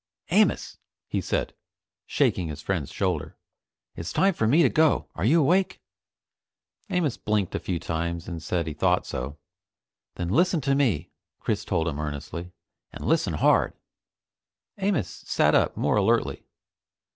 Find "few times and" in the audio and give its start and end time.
7.59-8.41